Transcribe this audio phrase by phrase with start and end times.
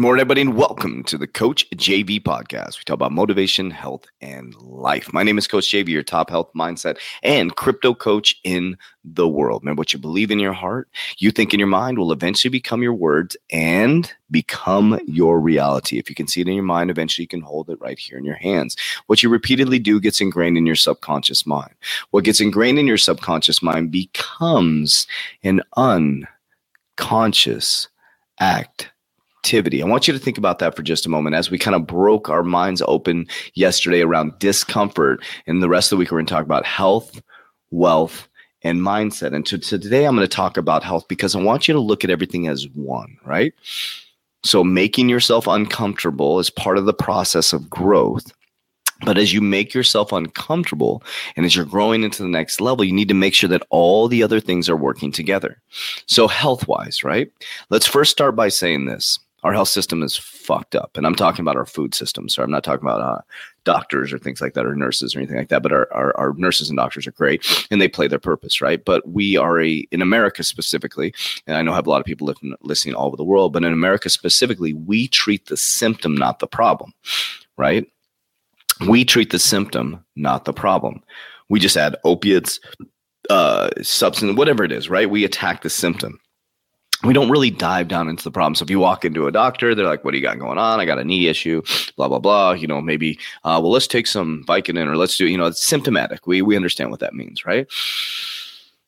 [0.00, 2.78] morning, everybody, and welcome to the Coach JV podcast.
[2.78, 5.12] We talk about motivation, health, and life.
[5.12, 9.62] My name is Coach JV, your top health mindset and crypto coach in the world.
[9.62, 12.82] Remember, what you believe in your heart, you think in your mind, will eventually become
[12.82, 15.98] your words and become your reality.
[15.98, 18.18] If you can see it in your mind, eventually you can hold it right here
[18.18, 18.76] in your hands.
[19.06, 21.74] What you repeatedly do gets ingrained in your subconscious mind.
[22.10, 25.06] What gets ingrained in your subconscious mind becomes
[25.42, 25.60] an
[26.96, 27.88] unconscious
[28.40, 28.90] act
[29.44, 29.82] activity.
[29.82, 31.86] I want you to think about that for just a moment as we kind of
[31.86, 35.22] broke our minds open yesterday around discomfort.
[35.46, 37.20] And the rest of the week, we're going to talk about health,
[37.70, 38.26] wealth,
[38.62, 39.34] and mindset.
[39.34, 41.80] And to, to today, I'm going to talk about health because I want you to
[41.80, 43.52] look at everything as one, right?
[44.44, 48.32] So, making yourself uncomfortable is part of the process of growth.
[49.04, 51.02] But as you make yourself uncomfortable
[51.36, 54.08] and as you're growing into the next level, you need to make sure that all
[54.08, 55.60] the other things are working together.
[56.06, 57.30] So, health wise, right?
[57.68, 60.96] Let's first start by saying this our health system is fucked up.
[60.96, 62.30] And I'm talking about our food system.
[62.30, 63.20] So I'm not talking about uh,
[63.64, 65.62] doctors or things like that or nurses or anything like that.
[65.62, 68.82] But our, our, our, nurses and doctors are great and they play their purpose, right?
[68.82, 71.14] But we are a, in America specifically,
[71.46, 73.52] and I know I have a lot of people listening, listening all over the world,
[73.52, 76.94] but in America specifically, we treat the symptom, not the problem,
[77.58, 77.86] right?
[78.88, 81.02] We treat the symptom, not the problem.
[81.50, 82.60] We just add opiates,
[83.28, 85.08] uh, substance, whatever it is, right?
[85.08, 86.18] We attack the symptom
[87.04, 88.54] we don't really dive down into the problem.
[88.54, 90.80] So if you walk into a doctor, they're like, "What do you got going on?
[90.80, 91.62] I got a knee issue,
[91.96, 95.26] blah blah blah." You know, maybe, uh, well, let's take some Vicodin or let's do,
[95.26, 96.26] you know, it's symptomatic.
[96.26, 97.66] We we understand what that means, right?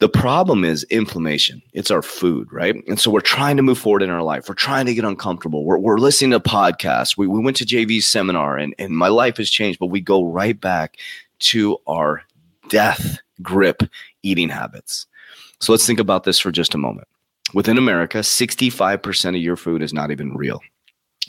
[0.00, 1.60] The problem is inflammation.
[1.74, 2.74] It's our food, right?
[2.88, 4.48] And so we're trying to move forward in our life.
[4.48, 5.66] We're trying to get uncomfortable.
[5.66, 7.18] We're, we're listening to podcasts.
[7.18, 10.24] We, we went to JV's seminar and, and my life has changed, but we go
[10.24, 10.96] right back
[11.40, 12.22] to our
[12.70, 13.82] death grip
[14.22, 15.06] eating habits.
[15.60, 17.06] So let's think about this for just a moment
[17.54, 20.60] within America, 65% of your food is not even real.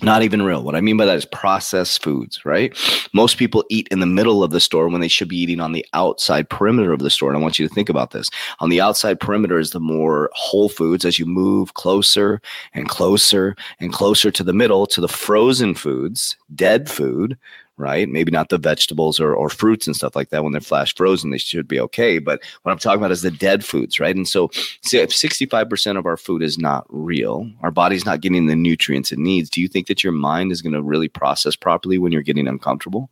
[0.03, 0.63] Not even real.
[0.63, 2.75] What I mean by that is processed foods, right?
[3.13, 5.73] Most people eat in the middle of the store when they should be eating on
[5.73, 7.29] the outside perimeter of the store.
[7.29, 8.27] And I want you to think about this.
[8.61, 12.41] On the outside perimeter is the more whole foods as you move closer
[12.73, 17.37] and closer and closer to the middle to the frozen foods, dead food,
[17.81, 18.07] right?
[18.07, 20.43] Maybe not the vegetables or, or fruits and stuff like that.
[20.43, 22.19] When they're flash frozen, they should be okay.
[22.19, 24.15] But what I'm talking about is the dead foods, right?
[24.15, 24.49] And so,
[24.81, 29.11] see, if 65% of our food is not real, our body's not getting the nutrients
[29.11, 32.11] it needs, do you think that your mind is going to really process properly when
[32.11, 33.09] you're getting uncomfortable?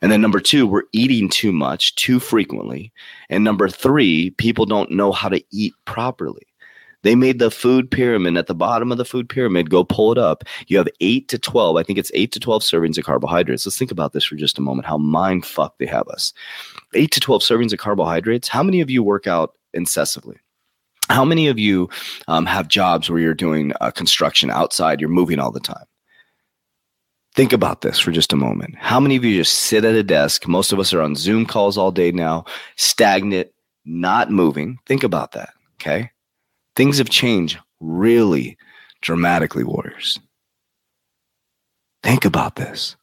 [0.00, 2.92] And then number two, we're eating too much too frequently.
[3.30, 6.46] And number three, people don't know how to eat properly.
[7.02, 9.70] They made the food pyramid at the bottom of the food pyramid.
[9.70, 10.44] Go pull it up.
[10.68, 11.76] You have eight to 12.
[11.76, 13.66] I think it's eight to 12 servings of carbohydrates.
[13.66, 16.32] Let's think about this for just a moment how mind fuck they have us.
[16.94, 18.48] Eight to 12 servings of carbohydrates.
[18.48, 20.36] How many of you work out incessantly?
[21.08, 21.90] How many of you
[22.28, 25.00] um, have jobs where you're doing uh, construction outside?
[25.00, 25.84] You're moving all the time.
[27.34, 28.76] Think about this for just a moment.
[28.78, 30.46] How many of you just sit at a desk?
[30.46, 32.44] Most of us are on Zoom calls all day now,
[32.76, 33.48] stagnant,
[33.84, 34.78] not moving.
[34.86, 35.54] Think about that.
[35.80, 36.11] Okay.
[36.76, 38.56] Things have changed really
[39.00, 40.18] dramatically, Warriors.
[42.02, 42.96] Think about this.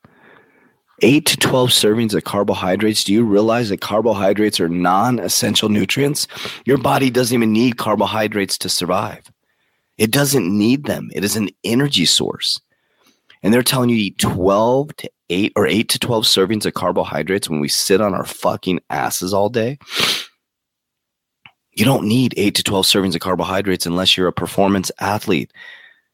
[1.01, 3.03] 8 to 12 servings of carbohydrates.
[3.03, 6.27] Do you realize that carbohydrates are non essential nutrients?
[6.65, 9.31] Your body doesn't even need carbohydrates to survive.
[9.97, 12.59] It doesn't need them, it is an energy source.
[13.43, 16.73] And they're telling you to eat 12 to 8 or 8 to 12 servings of
[16.73, 19.77] carbohydrates when we sit on our fucking asses all day.
[21.79, 25.53] You don't need eight to 12 servings of carbohydrates unless you're a performance athlete.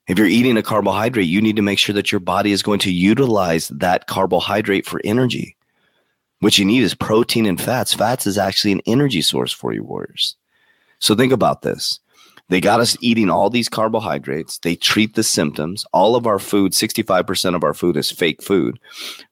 [0.08, 2.78] If you're eating a carbohydrate, you need to make sure that your body is going
[2.82, 5.58] to utilize that carbohydrate for energy.
[6.42, 7.96] What you need is protein and fats.
[7.96, 10.36] Fats is actually an energy source for you, warriors.
[11.00, 12.00] So think about this.
[12.50, 14.60] They got us eating all these carbohydrates.
[14.60, 15.84] They treat the symptoms.
[15.94, 18.80] All of our food, 65% of our food is fake food,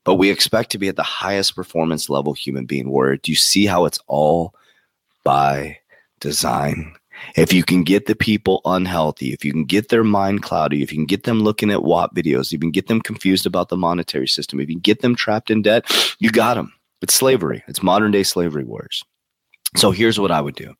[0.03, 2.89] but we expect to be at the highest performance level human being.
[2.89, 4.55] Warrior, do you see how it's all
[5.23, 5.77] by
[6.23, 6.95] design.
[7.35, 10.91] If you can get the people unhealthy, if you can get their mind cloudy, if
[10.91, 13.69] you can get them looking at WAP videos, if you can get them confused about
[13.69, 15.85] the monetary system, if you can get them trapped in debt,
[16.19, 16.73] you got them.
[17.01, 17.63] It's slavery.
[17.67, 19.03] It's modern day slavery wars.
[19.75, 20.73] So here's what I would do: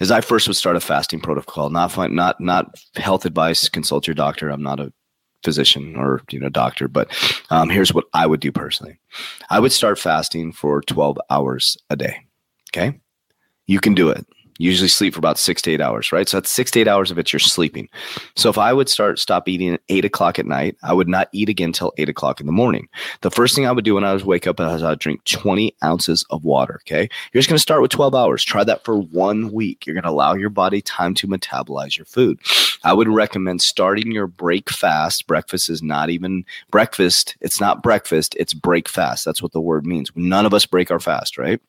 [0.00, 1.68] is I first would start a fasting protocol.
[1.68, 3.68] Not find, not not health advice.
[3.68, 4.48] Consult your doctor.
[4.48, 4.92] I'm not a
[5.44, 7.12] physician or you know doctor, but
[7.50, 8.98] um, here's what I would do personally.
[9.50, 12.16] I would start fasting for 12 hours a day.
[12.72, 12.98] Okay,
[13.66, 14.24] you can do it
[14.60, 16.28] usually sleep for about six to eight hours, right?
[16.28, 17.88] So that's six to eight hours of it you're sleeping.
[18.36, 21.28] So if I would start stop eating at eight o'clock at night, I would not
[21.32, 22.88] eat again until eight o'clock in the morning.
[23.22, 25.24] The first thing I would do when I was wake up is I would drink
[25.24, 26.80] 20 ounces of water.
[26.82, 27.08] Okay.
[27.32, 28.44] You're just gonna start with 12 hours.
[28.44, 29.86] Try that for one week.
[29.86, 32.38] You're gonna allow your body time to metabolize your food.
[32.84, 35.26] I would recommend starting your break fast.
[35.26, 37.36] Breakfast is not even breakfast.
[37.40, 39.24] It's not breakfast, it's break fast.
[39.24, 40.10] That's what the word means.
[40.14, 41.60] None of us break our fast, right?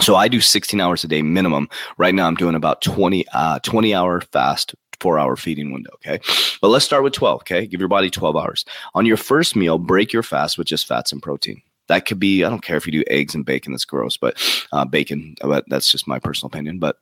[0.00, 1.68] So I do 16 hours a day minimum.
[1.98, 5.90] Right now I'm doing about 20 uh 20 hour fast four hour feeding window.
[5.94, 6.20] Okay.
[6.60, 7.40] But let's start with 12.
[7.42, 7.66] Okay.
[7.66, 8.64] Give your body 12 hours.
[8.94, 11.62] On your first meal, break your fast with just fats and protein.
[11.88, 14.40] That could be, I don't care if you do eggs and bacon, that's gross, but
[14.72, 16.78] uh, bacon, but that's just my personal opinion.
[16.78, 16.98] But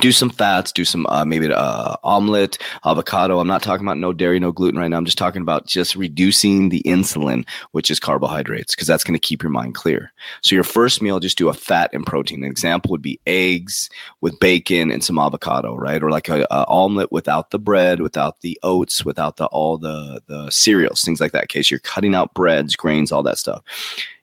[0.00, 3.38] do some fats, do some uh, maybe uh, omelet, avocado.
[3.38, 4.96] I'm not talking about no dairy, no gluten right now.
[4.96, 9.20] I'm just talking about just reducing the insulin, which is carbohydrates, because that's going to
[9.20, 10.12] keep your mind clear.
[10.42, 12.42] So your first meal, just do a fat and protein.
[12.42, 13.88] An example would be eggs
[14.20, 16.02] with bacon and some avocado, right?
[16.02, 20.20] Or like a, a omelet without the bread, without the oats, without the all the
[20.26, 21.48] the cereals, things like that.
[21.48, 23.62] Case you're cutting out breads, grains, all that stuff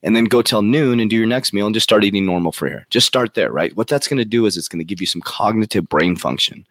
[0.04, 2.52] and then go till noon and do your next meal and just start eating normal
[2.52, 2.86] for here.
[2.90, 3.76] Just start there, right?
[3.76, 6.66] What that's going to do is it's going to give you some cognitive brain function,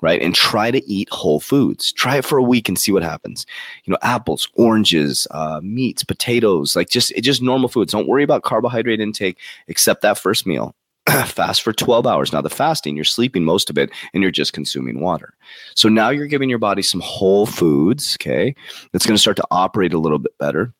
[0.00, 0.22] right?
[0.22, 1.92] And try to eat whole foods.
[1.92, 3.44] Try it for a week and see what happens.
[3.84, 7.92] You know, apples, oranges, uh, meats, potatoes, like just it just normal foods.
[7.92, 10.74] Don't worry about carbohydrate intake except that first meal.
[11.26, 12.32] fast for 12 hours.
[12.32, 15.34] Now, the fasting, you're sleeping most of it and you're just consuming water.
[15.74, 18.54] So now you're giving your body some whole foods, okay?
[18.92, 20.74] That's going to start to operate a little bit better.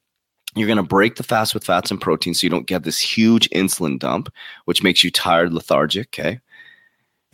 [0.55, 2.99] You're going to break the fast with fats and protein so you don't get this
[2.99, 4.33] huge insulin dump,
[4.65, 6.09] which makes you tired, lethargic.
[6.19, 6.41] Okay.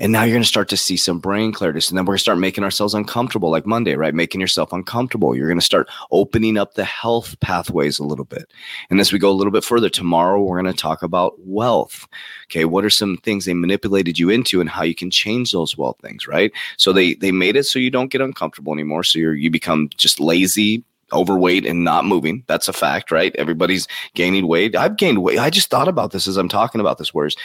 [0.00, 1.80] And now you're going to start to see some brain clarity.
[1.88, 4.12] And then we're going to start making ourselves uncomfortable, like Monday, right?
[4.12, 5.36] Making yourself uncomfortable.
[5.36, 8.52] You're going to start opening up the health pathways a little bit.
[8.90, 12.08] And as we go a little bit further, tomorrow we're going to talk about wealth.
[12.46, 12.64] Okay.
[12.64, 15.98] What are some things they manipulated you into and how you can change those wealth
[16.02, 16.50] things, right?
[16.76, 19.04] So they, they made it so you don't get uncomfortable anymore.
[19.04, 20.82] So you're, you become just lazy,
[21.12, 22.44] overweight and not moving.
[22.46, 23.34] That's a fact, right?
[23.36, 24.76] Everybody's gaining weight.
[24.76, 25.38] I've gained weight.
[25.38, 27.12] I just thought about this as I'm talking about this.
[27.12, 27.36] Whereas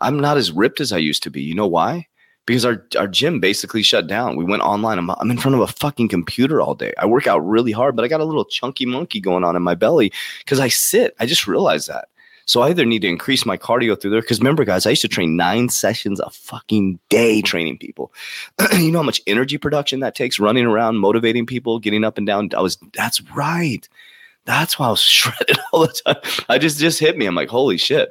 [0.00, 1.42] I'm not as ripped as I used to be.
[1.42, 2.06] You know why?
[2.46, 4.36] Because our, our gym basically shut down.
[4.36, 4.98] We went online.
[4.98, 6.94] I'm, I'm in front of a fucking computer all day.
[6.96, 9.62] I work out really hard, but I got a little chunky monkey going on in
[9.62, 11.14] my belly because I sit.
[11.20, 12.08] I just realized that.
[12.48, 14.22] So I either need to increase my cardio through there.
[14.22, 18.10] Cause remember, guys, I used to train nine sessions a fucking day training people.
[18.72, 22.26] you know how much energy production that takes running around, motivating people, getting up and
[22.26, 22.48] down.
[22.56, 23.86] I was, that's right.
[24.46, 26.16] That's why I was shredded all the time.
[26.48, 27.26] I just, just hit me.
[27.26, 28.08] I'm like, holy shit.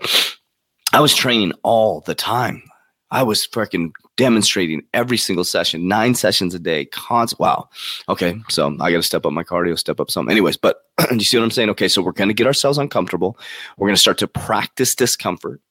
[0.94, 2.62] I was training all the time.
[3.10, 6.86] I was freaking demonstrating every single session, nine sessions a day.
[6.86, 7.40] Constant.
[7.40, 7.70] Wow.
[8.08, 8.40] Okay.
[8.50, 10.30] So I got to step up my cardio, step up some.
[10.30, 11.70] Anyways, but you see what I'm saying?
[11.72, 11.88] Okay.
[11.88, 13.38] So we're going to get ourselves uncomfortable.
[13.78, 15.62] We're going to start to practice discomfort.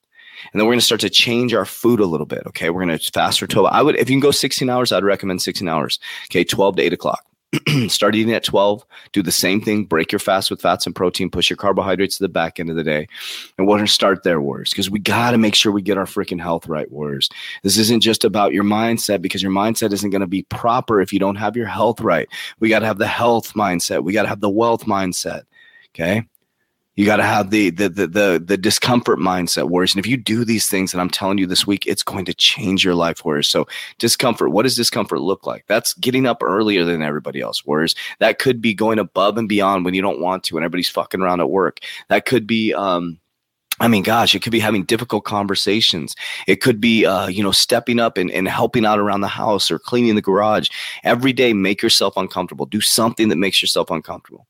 [0.53, 2.43] And then we're going to start to change our food a little bit.
[2.47, 2.69] Okay.
[2.69, 3.69] We're going to fast for 12.
[3.71, 5.99] I would, if you can go 16 hours, I'd recommend 16 hours.
[6.25, 6.43] Okay.
[6.43, 7.25] 12 to 8 o'clock.
[7.87, 11.29] start eating at 12 do the same thing break your fast with fats and protein
[11.29, 13.07] push your carbohydrates to the back end of the day.
[13.57, 14.71] And we're going to start there warriors?
[14.71, 17.29] Because we got to make sure we get our freaking health right warriors.
[17.63, 21.13] This isn't just about your mindset because your mindset isn't going to be proper if
[21.13, 22.27] you don't have your health right.
[22.59, 24.03] We got to have the health mindset.
[24.03, 25.43] We got to have the wealth mindset
[25.97, 26.23] okay
[26.97, 29.93] you got to have the, the the the the discomfort mindset, Warriors.
[29.93, 32.33] And if you do these things that I'm telling you this week, it's going to
[32.33, 33.47] change your life, Warriors.
[33.47, 33.67] So
[33.99, 34.51] discomfort.
[34.51, 35.63] What does discomfort look like?
[35.67, 37.95] That's getting up earlier than everybody else, Warriors.
[38.19, 41.21] That could be going above and beyond when you don't want to, and everybody's fucking
[41.21, 41.79] around at work.
[42.09, 43.19] That could be um
[43.79, 46.15] I mean, gosh, it could be having difficult conversations.
[46.47, 49.69] It could be, uh, you know, stepping up and, and helping out around the house
[49.69, 50.69] or cleaning the garage.
[51.03, 52.65] Every day, make yourself uncomfortable.
[52.65, 54.47] Do something that makes yourself uncomfortable.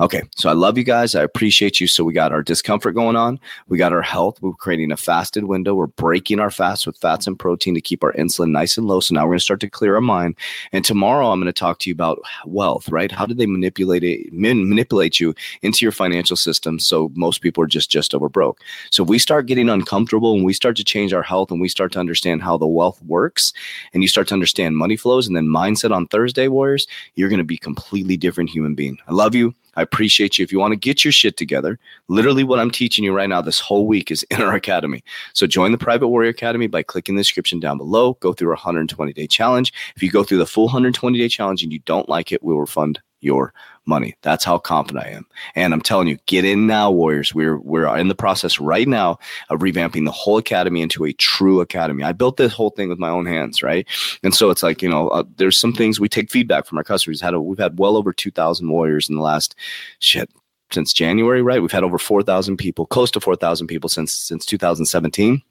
[0.00, 1.14] Okay, so I love you guys.
[1.14, 1.86] I appreciate you.
[1.86, 3.38] So we got our discomfort going on.
[3.68, 4.42] We got our health.
[4.42, 5.74] We're creating a fasted window.
[5.74, 8.98] We're breaking our fast with fats and protein to keep our insulin nice and low.
[9.00, 10.36] So now we're going to start to clear our mind.
[10.72, 12.88] And tomorrow, I'm going to talk to you about wealth.
[12.88, 13.12] Right?
[13.12, 16.78] How did they manipulate it, manipulate you into your financial system?
[16.78, 18.60] So most people are just just over broke.
[18.90, 21.92] So we start getting uncomfortable and we start to change our health and we start
[21.92, 23.52] to understand how the wealth works
[23.92, 27.38] and you start to understand money flows and then mindset on Thursday, Warriors, you're going
[27.38, 28.98] to be completely different human being.
[29.06, 29.43] I love you.
[29.76, 30.42] I appreciate you.
[30.42, 31.78] If you want to get your shit together,
[32.08, 35.02] literally what I'm teaching you right now this whole week is in our academy.
[35.32, 38.14] So join the Private Warrior Academy by clicking the description down below.
[38.20, 39.72] Go through our 120 day challenge.
[39.96, 42.58] If you go through the full 120 day challenge and you don't like it, we'll
[42.58, 43.52] refund your
[43.86, 44.16] money.
[44.22, 45.26] That's how confident I am.
[45.54, 47.34] And I'm telling you, get in now, Warriors.
[47.34, 49.18] We're we're in the process right now
[49.50, 52.02] of revamping the whole academy into a true academy.
[52.02, 53.86] I built this whole thing with my own hands, right?
[54.22, 56.84] And so it's like you know, uh, there's some things we take feedback from our
[56.84, 57.20] customers.
[57.20, 59.54] Had a, we've had well over 2,000 Warriors in the last
[59.98, 60.30] shit
[60.70, 61.60] since January, right?
[61.60, 65.42] We've had over 4,000 people, close to 4,000 people since since 2017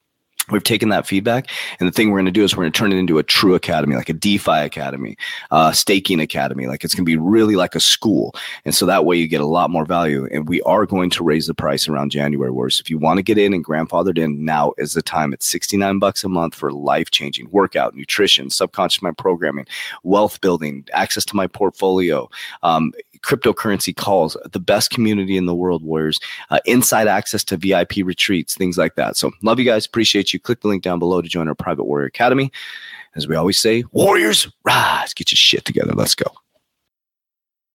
[0.49, 2.77] We've taken that feedback, and the thing we're going to do is we're going to
[2.77, 5.17] turn it into a true academy, like a DeFi academy,
[5.51, 6.67] uh, staking academy.
[6.67, 8.35] Like it's going to be really like a school,
[8.65, 10.27] and so that way you get a lot more value.
[10.31, 12.51] And we are going to raise the price around January.
[12.51, 15.31] Whereas if you want to get in and grandfathered in, now is the time.
[15.31, 19.65] It's sixty nine bucks a month for life changing workout, nutrition, subconscious mind programming,
[20.03, 22.29] wealth building, access to my portfolio.
[22.63, 22.91] Um,
[23.23, 28.55] cryptocurrency calls, the best community in the world, Warriors, uh, inside access to VIP retreats,
[28.55, 29.17] things like that.
[29.17, 29.85] So, love you guys.
[29.85, 30.39] Appreciate you.
[30.39, 32.51] Click the link down below to join our private Warrior Academy.
[33.15, 35.93] As we always say, Warriors, rise, get your shit together.
[35.93, 36.25] Let's go.